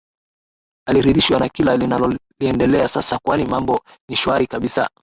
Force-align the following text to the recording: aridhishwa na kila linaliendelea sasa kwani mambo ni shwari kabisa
aridhishwa 0.87 1.39
na 1.39 1.49
kila 1.49 1.77
linaliendelea 1.77 2.87
sasa 2.87 3.19
kwani 3.25 3.45
mambo 3.45 3.81
ni 4.09 4.15
shwari 4.15 4.47
kabisa 4.47 4.89